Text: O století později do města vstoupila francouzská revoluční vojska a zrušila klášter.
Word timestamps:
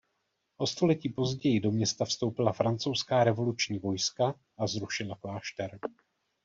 O 0.57 0.67
století 0.67 1.09
později 1.09 1.59
do 1.59 1.71
města 1.71 2.05
vstoupila 2.05 2.51
francouzská 2.51 3.23
revoluční 3.23 3.79
vojska 3.79 4.39
a 4.59 4.67
zrušila 4.67 5.15
klášter. 5.15 5.79